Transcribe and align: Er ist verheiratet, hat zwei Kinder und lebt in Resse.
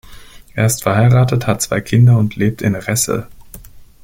Er 0.55 0.65
ist 0.65 0.81
verheiratet, 0.81 1.45
hat 1.45 1.61
zwei 1.61 1.79
Kinder 1.79 2.17
und 2.17 2.35
lebt 2.35 2.63
in 2.63 2.73
Resse. 2.73 3.27